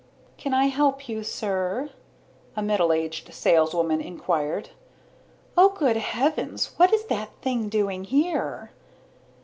"Can 0.35 0.51
I 0.51 0.65
help 0.65 1.07
you, 1.07 1.21
sir?" 1.23 1.91
a 2.55 2.63
middle 2.63 2.91
aged 2.91 3.31
saleswoman 3.35 4.01
inquired. 4.01 4.69
"Oh, 5.55 5.69
good 5.69 5.95
heavens, 5.97 6.71
whatever 6.77 6.95
is 6.95 7.05
that 7.05 7.29
thing 7.43 7.69
doing 7.69 8.05
here?" 8.05 8.71